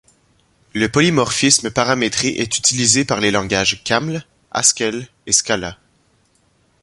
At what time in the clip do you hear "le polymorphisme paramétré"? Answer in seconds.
0.73-2.29